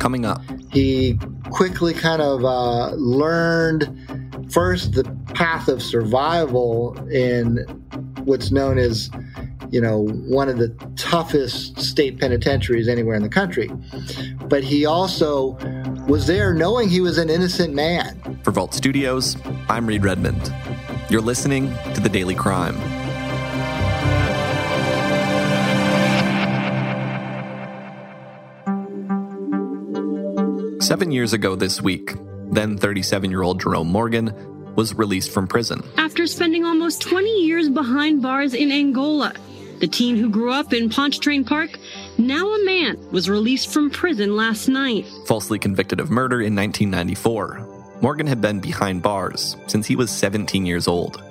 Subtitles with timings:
[0.00, 0.42] coming up.
[0.72, 1.18] He
[1.50, 3.88] quickly kind of uh, learned
[4.50, 5.04] first the
[5.34, 7.58] path of survival in
[8.24, 9.10] what's known as
[9.70, 13.70] you know, one of the toughest state penitentiaries anywhere in the country.
[14.48, 15.52] But he also
[16.08, 18.40] was there knowing he was an innocent man.
[18.42, 19.36] For Vault Studios,
[19.68, 20.52] I'm Reed Redmond.
[21.08, 22.99] You're listening to The Daily Crime.
[30.90, 32.14] Seven years ago this week,
[32.50, 34.34] then 37 year old Jerome Morgan
[34.74, 35.84] was released from prison.
[35.96, 39.32] After spending almost 20 years behind bars in Angola,
[39.78, 41.78] the teen who grew up in Pontchartrain Park,
[42.18, 45.06] now a man, was released from prison last night.
[45.26, 50.66] Falsely convicted of murder in 1994, Morgan had been behind bars since he was 17
[50.66, 51.22] years old.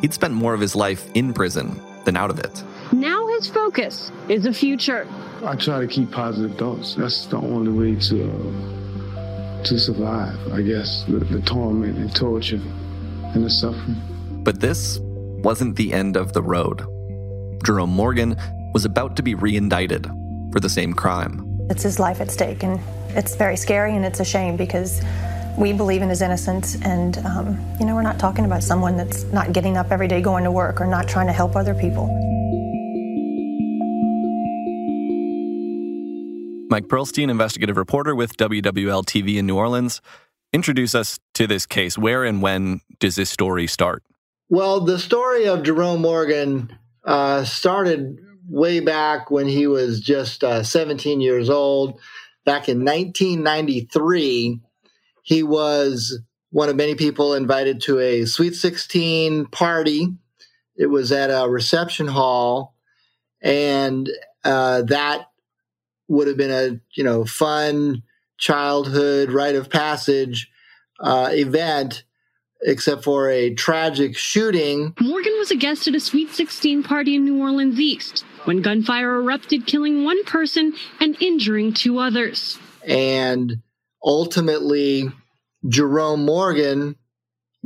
[0.00, 2.64] He'd spent more of his life in prison than out of it.
[2.90, 5.06] Now his focus is the future.
[5.44, 6.96] I try to keep positive thoughts.
[6.96, 8.85] That's the only way to uh,
[9.66, 12.60] to survive, I guess, the, the torment and torture
[13.34, 13.96] and the suffering.
[14.44, 16.86] But this wasn't the end of the road.
[17.64, 18.36] Jerome Morgan
[18.72, 20.06] was about to be reindicted
[20.52, 21.44] for the same crime.
[21.68, 25.02] It's his life at stake, and it's very scary and it's a shame because
[25.58, 26.76] we believe in his innocence.
[26.82, 30.20] And, um, you know, we're not talking about someone that's not getting up every day
[30.20, 32.06] going to work or not trying to help other people.
[36.76, 40.02] Mike Perlstein, investigative reporter with WWL TV in New Orleans.
[40.52, 41.96] Introduce us to this case.
[41.96, 44.02] Where and when does this story start?
[44.50, 50.62] Well, the story of Jerome Morgan uh, started way back when he was just uh,
[50.62, 51.98] 17 years old.
[52.44, 54.60] Back in 1993,
[55.22, 60.08] he was one of many people invited to a Sweet 16 party.
[60.76, 62.74] It was at a reception hall,
[63.40, 64.10] and
[64.44, 65.28] uh, that
[66.08, 68.02] would have been a you know fun
[68.38, 70.50] childhood rite of passage
[71.00, 72.04] uh, event
[72.62, 74.94] except for a tragic shooting.
[75.00, 79.16] Morgan was a guest at a Sweet 16 party in New Orleans East when gunfire
[79.16, 82.58] erupted, killing one person and injuring two others.
[82.86, 83.62] And
[84.02, 85.10] ultimately,
[85.68, 86.96] Jerome Morgan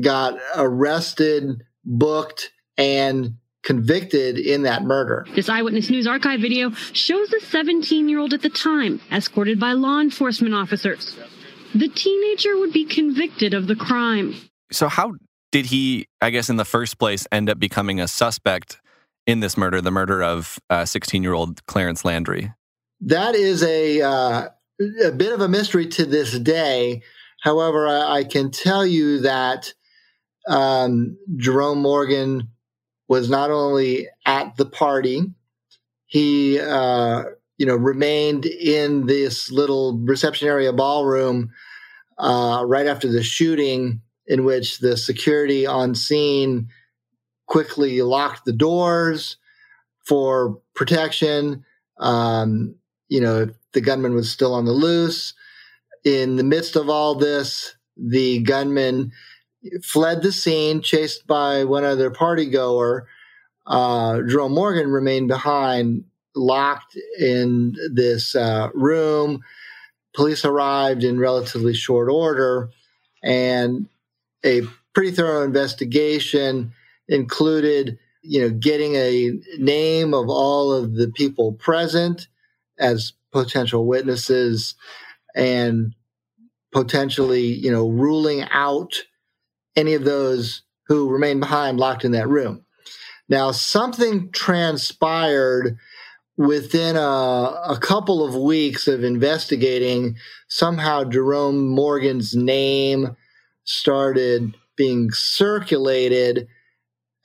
[0.00, 5.26] got arrested, booked, and convicted in that murder.
[5.34, 9.72] This Eyewitness News Archive video shows the 17 year old at the time escorted by
[9.72, 11.16] law enforcement officers.
[11.74, 14.34] The teenager would be convicted of the crime.
[14.72, 15.14] So, how
[15.52, 18.80] did he, I guess, in the first place, end up becoming a suspect
[19.26, 22.52] in this murder, the murder of 16 uh, year old Clarence Landry?
[23.00, 24.48] That is a, uh,
[25.04, 27.02] a bit of a mystery to this day.
[27.42, 29.72] However, I, I can tell you that
[30.48, 32.48] um, Jerome Morgan
[33.10, 35.24] was not only at the party,
[36.06, 37.24] he uh,
[37.58, 41.50] you know remained in this little reception area ballroom
[42.18, 46.68] uh, right after the shooting in which the security on scene
[47.48, 49.36] quickly locked the doors
[50.06, 51.64] for protection.
[51.98, 52.76] Um,
[53.08, 55.34] you know, the gunman was still on the loose.
[56.04, 59.10] In the midst of all this, the gunman
[59.82, 63.06] fled the scene, chased by one other party goer.
[63.66, 66.04] Uh, Jerome Morgan remained behind,
[66.34, 69.42] locked in this uh, room.
[70.14, 72.70] Police arrived in relatively short order,
[73.22, 73.86] and
[74.44, 74.62] a
[74.94, 76.72] pretty thorough investigation
[77.08, 82.28] included you know getting a name of all of the people present
[82.78, 84.74] as potential witnesses
[85.34, 85.94] and
[86.72, 89.02] potentially you know ruling out
[89.76, 92.64] any of those who remained behind locked in that room.
[93.28, 95.78] Now something transpired
[96.36, 100.16] within a, a couple of weeks of investigating.
[100.48, 103.16] Somehow jerome morgan's name
[103.64, 106.48] started being circulated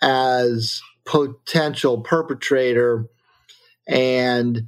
[0.02, 3.08] as potential perpetrator
[3.88, 4.68] and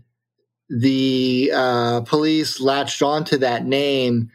[0.69, 4.29] the uh, police latched onto that name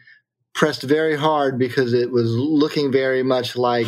[0.53, 3.87] pressed very hard because it was looking very much like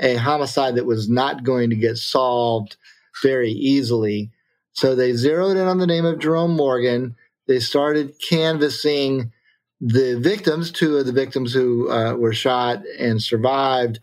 [0.00, 2.76] a homicide that was not going to get solved
[3.22, 4.30] very easily
[4.72, 7.14] so they zeroed in on the name of jerome morgan
[7.46, 9.32] they started canvassing
[9.80, 13.98] the victims, two of the victims who uh, were shot and survived,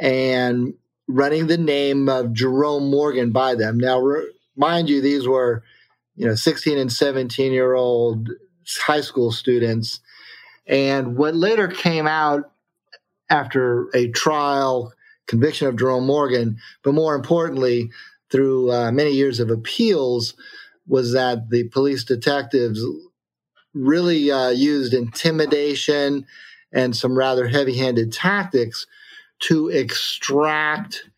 [0.00, 0.74] and
[1.06, 3.78] running the name of Jerome Morgan by them.
[3.78, 5.62] Now, re- mind you, these were,
[6.16, 8.30] you know, 16 and 17 year old
[8.80, 10.00] high school students.
[10.66, 12.50] And what later came out
[13.30, 14.92] after a trial
[15.26, 17.90] conviction of Jerome Morgan, but more importantly,
[18.30, 20.34] through uh, many years of appeals,
[20.86, 22.84] was that the police detectives
[23.72, 26.26] really uh, used intimidation
[26.72, 28.86] and some rather heavy handed tactics
[29.40, 31.08] to extract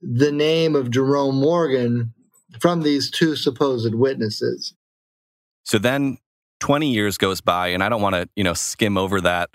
[0.00, 2.12] the name of Jerome Morgan
[2.60, 4.74] from these two supposed witnesses.
[5.64, 6.18] So then
[6.60, 9.50] 20 years goes by and I don't want to, you know, skim over that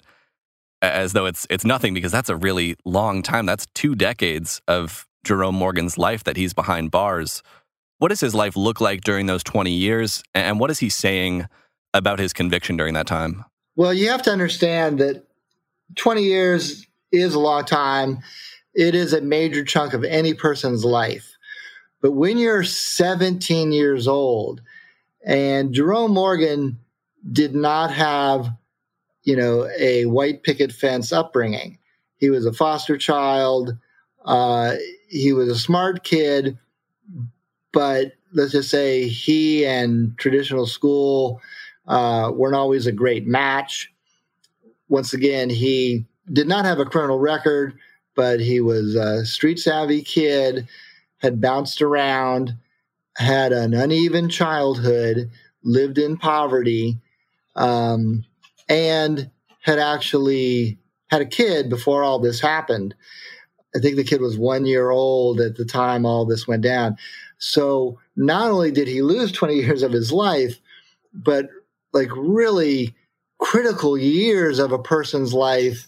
[0.81, 3.45] as though it's it's nothing because that's a really long time.
[3.45, 7.43] That's two decades of Jerome Morgan's life that he's behind bars.
[7.99, 11.47] What does his life look like during those 20 years and what is he saying
[11.93, 13.45] about his conviction during that time?
[13.75, 15.25] Well, you have to understand that
[15.95, 18.19] 20 years is a long time.
[18.73, 21.31] It is a major chunk of any person's life.
[22.01, 24.61] But when you're 17 years old,
[25.23, 26.79] and Jerome Morgan
[27.31, 28.49] did not have,
[29.23, 31.77] you know, a white picket fence upbringing.
[32.17, 33.77] He was a foster child.
[34.25, 34.75] Uh,
[35.09, 36.57] he was a smart kid,
[37.73, 41.41] but let's just say he and traditional school
[41.87, 43.91] uh, weren't always a great match.
[44.89, 47.77] Once again, he did not have a criminal record,
[48.15, 50.67] but he was a street savvy kid,
[51.17, 52.55] had bounced around,
[53.17, 55.29] had an uneven childhood,
[55.63, 56.99] lived in poverty,
[57.55, 58.23] um,
[58.69, 59.29] and
[59.61, 62.95] had actually had a kid before all this happened.
[63.75, 66.97] I think the kid was one year old at the time all this went down.
[67.37, 70.59] So not only did he lose 20 years of his life,
[71.13, 71.47] but
[71.93, 72.95] like really
[73.39, 75.87] critical years of a person's life,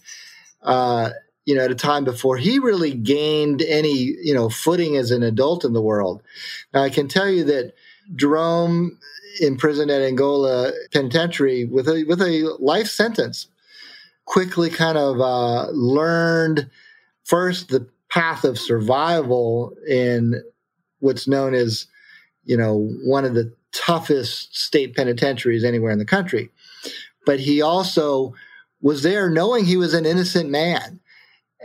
[0.63, 1.11] uh,
[1.45, 5.23] you know, at a time before he really gained any, you know, footing as an
[5.23, 6.21] adult in the world.
[6.73, 7.73] Now, I can tell you that
[8.15, 8.97] Jerome
[9.41, 13.47] imprisoned at Angola Penitentiary with a with a life sentence.
[14.25, 16.69] Quickly, kind of uh, learned
[17.25, 20.41] first the path of survival in
[20.99, 21.87] what's known as,
[22.45, 26.49] you know, one of the toughest state penitentiaries anywhere in the country.
[27.25, 28.33] But he also
[28.81, 30.99] was there knowing he was an innocent man,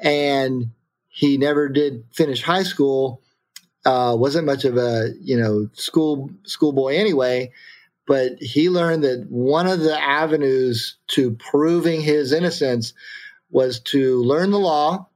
[0.02, 0.70] and
[1.08, 3.22] he never did finish high school
[3.88, 7.50] uh, wasn't much of a you know school schoolboy anyway,
[8.06, 12.92] but he learned that one of the avenues to proving his innocence
[13.50, 15.08] was to learn the law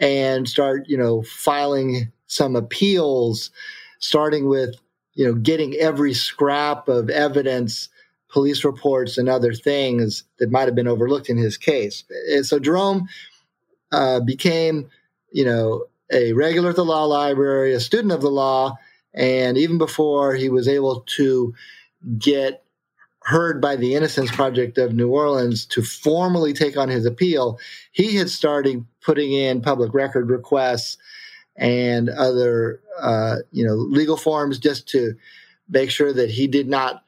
[0.00, 3.52] and start you know filing some appeals,
[4.00, 4.74] starting with
[5.14, 7.90] you know getting every scrap of evidence
[8.28, 12.02] police reports and other things that might have been overlooked in his case.
[12.32, 13.06] And so Jerome
[13.92, 14.90] uh, became,
[15.32, 15.84] you know,
[16.14, 18.78] a regular at the law library, a student of the law,
[19.12, 21.52] and even before he was able to
[22.18, 22.64] get
[23.24, 27.58] heard by the Innocence Project of New Orleans to formally take on his appeal,
[27.92, 30.98] he had started putting in public record requests
[31.56, 35.14] and other, uh, you know, legal forms just to
[35.68, 37.02] make sure that he did not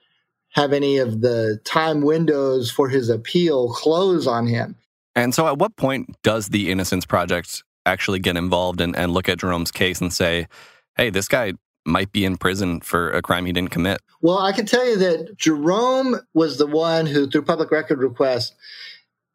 [0.51, 4.75] have any of the time windows for his appeal close on him.
[5.15, 9.29] And so, at what point does the Innocence Project actually get involved and, and look
[9.29, 10.49] at Jerome's case and say,
[10.97, 11.55] hey, this guy
[11.87, 14.01] might be in prison for a crime he didn't commit?
[14.21, 18.55] Well, I can tell you that Jerome was the one who, through public record request,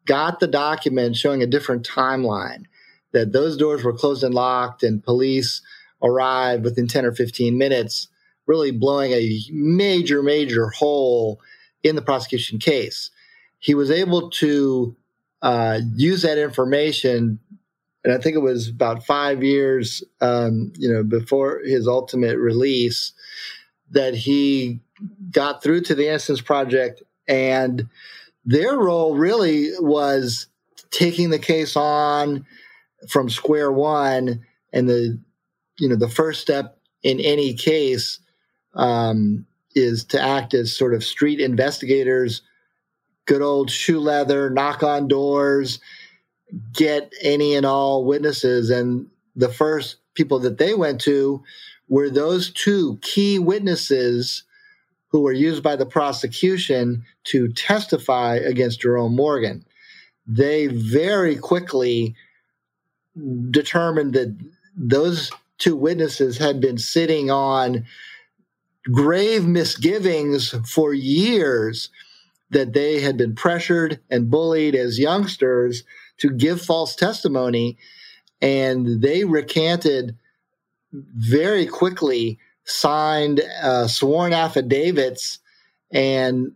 [0.04, 2.64] got the document showing a different timeline,
[3.12, 5.62] that those doors were closed and locked, and police
[6.02, 8.08] arrived within 10 or 15 minutes,
[8.46, 11.40] really blowing a major, major hole
[11.82, 13.10] in the prosecution case.
[13.58, 14.96] He was able to
[15.40, 17.38] uh, use that information
[18.04, 23.12] and I think it was about five years, um, you know, before his ultimate release,
[23.90, 24.80] that he
[25.30, 27.88] got through to the Innocence Project, and
[28.44, 30.48] their role really was
[30.90, 32.44] taking the case on
[33.08, 35.18] from square one, and the,
[35.78, 38.18] you know, the first step in any case
[38.74, 42.42] um, is to act as sort of street investigators,
[43.26, 45.78] good old shoe leather, knock on doors
[46.72, 48.70] get any and all witnesses.
[48.70, 51.42] And the first people that they went to
[51.88, 54.44] were those two key witnesses
[55.08, 59.64] who were used by the prosecution to testify against Jerome Morgan.
[60.26, 62.14] They very quickly
[63.50, 64.36] determined that
[64.74, 67.84] those two witnesses had been sitting on
[68.90, 71.90] grave misgivings for years
[72.50, 75.84] that they had been pressured and bullied as youngsters
[76.22, 77.76] to give false testimony.
[78.40, 80.16] And they recanted
[80.92, 85.40] very quickly, signed uh, sworn affidavits,
[85.92, 86.52] and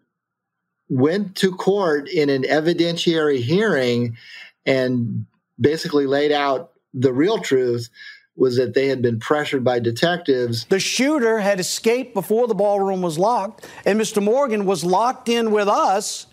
[0.88, 4.16] went to court in an evidentiary hearing
[4.64, 5.26] and
[5.60, 7.88] basically laid out the real truth
[8.36, 10.66] was that they had been pressured by detectives.
[10.66, 14.22] The shooter had escaped before the ballroom was locked, and Mr.
[14.22, 16.26] Morgan was locked in with us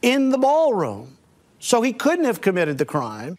[0.00, 1.17] in the ballroom.
[1.58, 3.36] So he couldn't have committed the crime.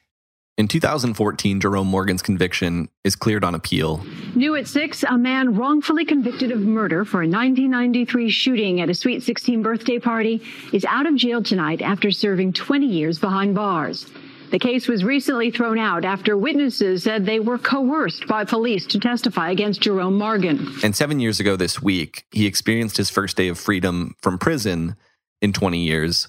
[0.58, 4.04] In 2014, Jerome Morgan's conviction is cleared on appeal.
[4.36, 8.94] New at 6, a man wrongfully convicted of murder for a 1993 shooting at a
[8.94, 10.42] Sweet 16 birthday party
[10.74, 14.06] is out of jail tonight after serving 20 years behind bars.
[14.52, 19.00] The case was recently thrown out after witnesses said they were coerced by police to
[19.00, 20.68] testify against Jerome Morgan.
[20.84, 24.98] And seven years ago this week, he experienced his first day of freedom from prison
[25.42, 26.28] in 20 years.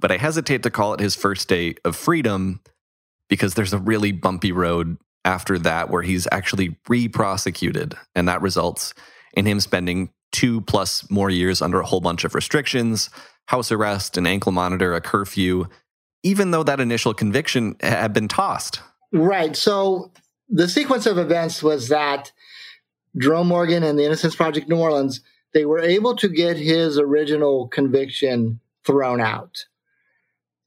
[0.00, 2.60] But I hesitate to call it his first day of freedom
[3.28, 7.94] because there's a really bumpy road after that where he's actually re prosecuted.
[8.14, 8.94] And that results
[9.34, 13.10] in him spending two plus more years under a whole bunch of restrictions
[13.50, 15.66] house arrest, an ankle monitor, a curfew,
[16.22, 18.80] even though that initial conviction had been tossed.
[19.12, 19.56] Right.
[19.56, 20.12] So
[20.48, 22.30] the sequence of events was that
[23.18, 25.20] Jerome Morgan and the Innocence Project New Orleans,
[25.52, 29.64] they were able to get his original conviction thrown out.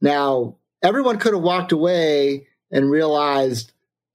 [0.04, 3.72] Now, everyone could have walked away and realized,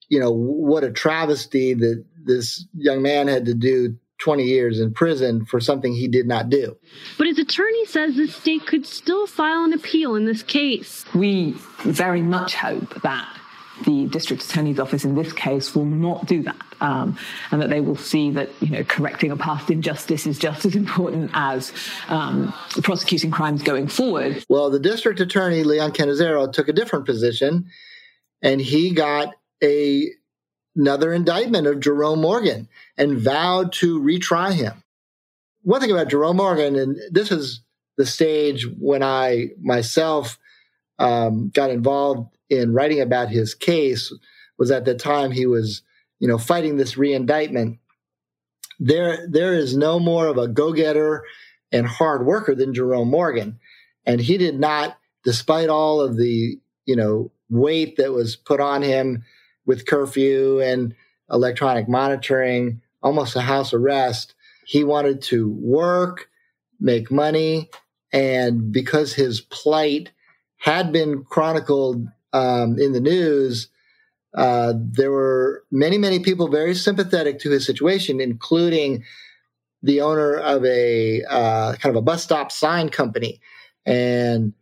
[0.09, 4.93] you know, what a travesty that this young man had to do 20 years in
[4.93, 6.77] prison for something he did not do.
[7.17, 11.07] But his attorney says the state could still file an appeal in this case.
[11.15, 11.53] We
[11.85, 13.38] very much hope that
[13.85, 17.19] the district attorney's office in this case will not do that, um,
[17.51, 20.75] and that they will see that you know correcting a past injustice is just as
[20.75, 21.73] important as
[22.09, 24.45] um, prosecuting crimes going forward.
[24.49, 27.67] Well, the district attorney Leon Cannizzaro took a different position,
[28.43, 30.11] and he got a
[30.77, 34.83] another indictment of Jerome Morgan and vowed to retry him.
[35.63, 37.63] One thing about Jerome Morgan, and this is
[37.97, 40.39] the stage when I myself
[40.99, 44.13] um, got involved in writing about his case,
[44.59, 45.83] was at the time he was,
[46.19, 47.79] you know, fighting this reindictment.
[48.81, 51.25] There, there is no more of a go-getter
[51.73, 53.59] and hard worker than Jerome Morgan,
[54.07, 58.83] and he did not, despite all of the, you know, weight that was put on
[58.83, 59.25] him
[59.67, 60.95] with curfew and
[61.31, 64.35] electronic monitoring, almost a house arrest.
[64.65, 66.29] He wanted to work,
[66.81, 67.71] make money,
[68.13, 70.11] and because his plight
[70.57, 73.69] had been chronicled um, in the news,
[74.35, 79.05] uh, there were many, many people very sympathetic to his situation, including
[79.83, 83.41] the owner of a uh, kind of a bus stop sign company.
[83.87, 84.53] And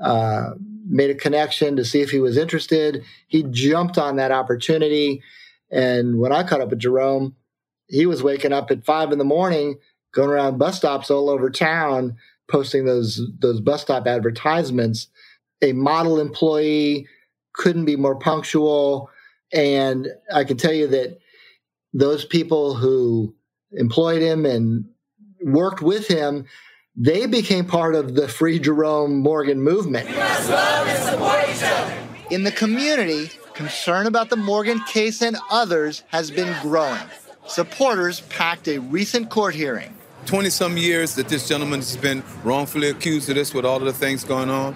[0.00, 0.50] uh,
[0.88, 3.04] made a connection to see if he was interested.
[3.26, 5.22] He jumped on that opportunity.
[5.70, 7.34] And when I caught up with Jerome,
[7.88, 9.78] he was waking up at five in the morning,
[10.12, 12.16] going around bus stops all over town,
[12.48, 15.08] posting those those bus stop advertisements.
[15.62, 17.06] A model employee
[17.54, 19.10] couldn't be more punctual.
[19.52, 21.18] And I can tell you that
[21.92, 23.34] those people who
[23.72, 24.84] employed him and
[25.42, 26.46] worked with him
[26.96, 30.08] they became part of the Free Jerome Morgan movement.
[32.30, 37.02] In the community, concern about the Morgan case and others has been growing.
[37.46, 39.94] Supporters packed a recent court hearing.
[40.24, 43.84] 20 some years that this gentleman has been wrongfully accused of this with all of
[43.84, 44.74] the things going on.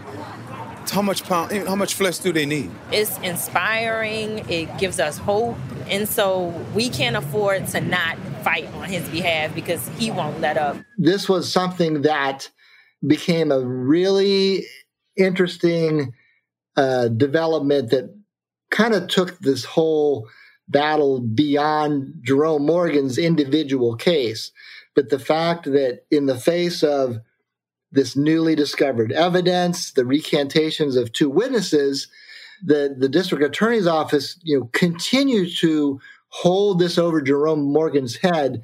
[0.89, 2.71] How much pound, how much flesh do they need?
[2.93, 4.49] It's inspiring.
[4.49, 5.57] It gives us hope,
[5.89, 10.57] and so we can't afford to not fight on his behalf because he won't let
[10.57, 10.77] up.
[10.99, 12.51] This was something that
[13.07, 14.65] became a really
[15.17, 16.13] interesting
[16.77, 18.15] uh, development that
[18.71, 20.29] kind of took this whole
[20.69, 24.53] battle beyond Jerome Morgan's individual case.
[24.95, 27.19] But the fact that in the face of
[27.93, 32.09] this newly discovered evidence, the recantations of two witnesses,
[32.63, 38.63] the, the district attorney's office, you know, continues to hold this over Jerome Morgan's head.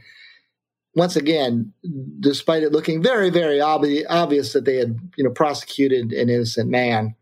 [0.94, 1.72] Once again,
[2.20, 6.70] despite it looking very, very obvi- obvious that they had, you know, prosecuted an innocent
[6.70, 7.14] man,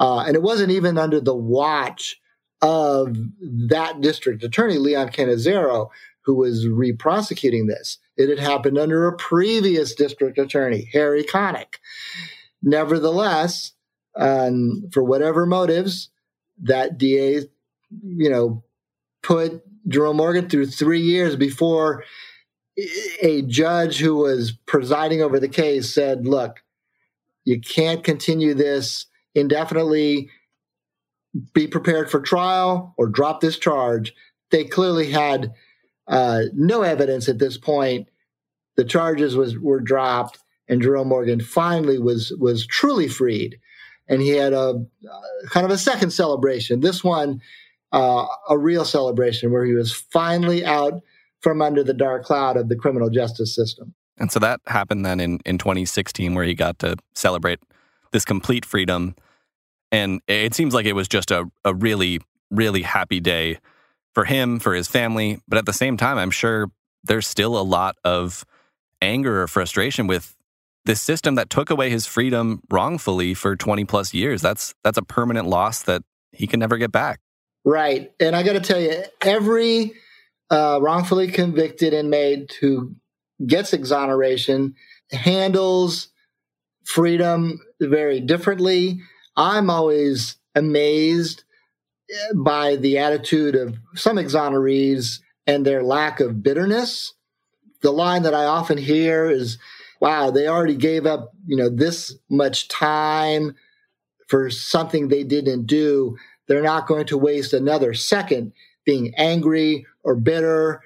[0.00, 2.20] uh, and it wasn't even under the watch
[2.62, 5.90] of that district attorney, Leon Cannizzaro,
[6.22, 7.98] who was re-prosecuting this.
[8.16, 11.76] It had happened under a previous district attorney, Harry Connick.
[12.62, 13.72] Nevertheless,
[14.16, 16.10] um, for whatever motives,
[16.62, 17.42] that DA,
[18.02, 18.64] you know,
[19.22, 22.04] put Jerome Morgan through three years before
[23.22, 26.62] a judge who was presiding over the case said, look,
[27.44, 30.28] you can't continue this indefinitely.
[31.52, 34.14] Be prepared for trial or drop this charge.
[34.50, 35.52] They clearly had
[36.08, 38.08] uh, no evidence at this point.
[38.76, 43.58] The charges was were dropped, and Jerome Morgan finally was was truly freed,
[44.08, 46.80] and he had a uh, kind of a second celebration.
[46.80, 47.40] This one
[47.92, 51.02] uh, a real celebration where he was finally out
[51.40, 53.94] from under the dark cloud of the criminal justice system.
[54.18, 57.60] And so that happened then in, in 2016, where he got to celebrate
[58.12, 59.14] this complete freedom.
[59.92, 62.20] And it seems like it was just a, a really,
[62.50, 63.58] really happy day
[64.16, 65.40] for him, for his family.
[65.46, 66.70] But at the same time, I'm sure
[67.04, 68.46] there's still a lot of
[69.02, 70.34] anger or frustration with
[70.86, 74.40] this system that took away his freedom wrongfully for 20 plus years.
[74.40, 76.00] That's that's a permanent loss that
[76.32, 77.20] he can never get back.
[77.62, 78.10] Right.
[78.18, 79.92] And I got to tell you, every
[80.48, 82.94] uh, wrongfully convicted inmate who
[83.46, 84.76] gets exoneration
[85.10, 86.08] handles
[86.84, 88.98] freedom very differently.
[89.36, 91.44] I'm always amazed
[92.34, 97.14] by the attitude of some exonerees and their lack of bitterness.
[97.82, 99.58] The line that I often hear is,
[100.00, 103.54] wow, they already gave up, you know, this much time
[104.28, 106.16] for something they didn't do.
[106.48, 108.52] They're not going to waste another second
[108.84, 110.80] being angry or bitter.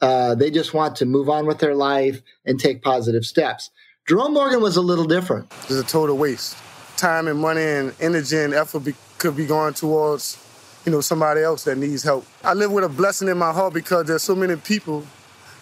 [0.00, 3.70] Uh, they just want to move on with their life and take positive steps.
[4.06, 5.52] Jerome Morgan was a little different.
[5.62, 6.56] It's a total waste.
[6.96, 10.38] Time and money and energy and effort be, could be going towards,
[10.84, 12.26] you know, somebody else that needs help.
[12.44, 15.06] I live with a blessing in my heart because there's so many people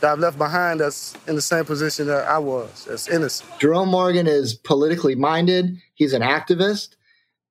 [0.01, 3.51] that I've left behind that's in the same position that I was, that's innocent.
[3.59, 5.81] Jerome Morgan is politically minded.
[5.95, 6.97] He's an activist,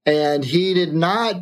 [0.05, 1.35] and he did not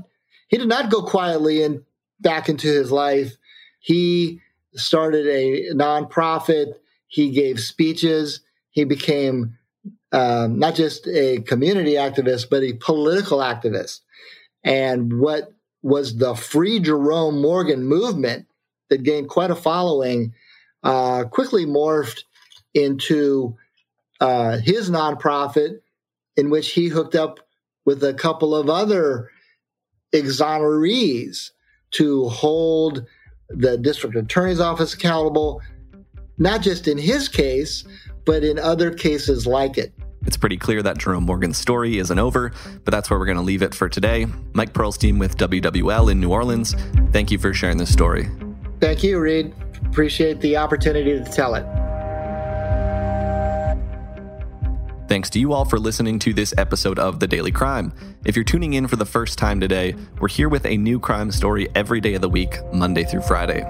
[0.47, 1.83] he did not go quietly and
[2.19, 3.35] back into his life.
[3.79, 4.39] He
[4.75, 6.73] started a nonprofit.
[7.07, 8.41] He gave speeches.
[8.69, 9.57] He became
[10.11, 14.01] um, not just a community activist, but a political activist.
[14.63, 15.51] And what
[15.83, 18.47] was the Free Jerome Morgan movement
[18.89, 20.33] that gained quite a following
[20.81, 22.23] uh, quickly morphed
[22.73, 23.55] into
[24.19, 25.79] uh, his nonprofit,
[26.35, 27.39] in which he hooked up
[27.85, 29.29] with a couple of other
[30.13, 31.51] exonerees
[31.91, 33.05] to hold
[33.49, 35.61] the district attorney's office accountable,
[36.37, 37.83] not just in his case,
[38.25, 39.93] but in other cases like it.
[40.25, 42.51] It's pretty clear that Jerome Morgan's story isn't over,
[42.85, 44.27] but that's where we're going to leave it for today.
[44.53, 46.75] Mike Perlstein with WWL in New Orleans,
[47.11, 48.29] thank you for sharing this story.
[48.79, 49.53] Thank you, Reed.
[49.85, 51.65] Appreciate the opportunity to tell it.
[55.07, 57.93] Thanks to you all for listening to this episode of The Daily Crime.
[58.25, 61.31] If you're tuning in for the first time today, we're here with a new crime
[61.31, 63.63] story every day of the week, Monday through Friday.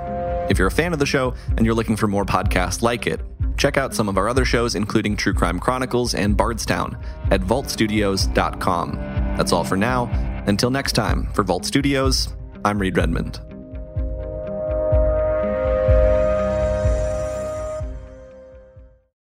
[0.49, 3.19] If you're a fan of the show and you're looking for more podcasts like it,
[3.57, 6.97] check out some of our other shows, including True Crime Chronicles and Bardstown,
[7.31, 8.91] at vaultstudios.com.
[9.37, 10.05] That's all for now.
[10.47, 12.35] Until next time, for Vault Studios,
[12.65, 13.52] I'm Reed Redmond.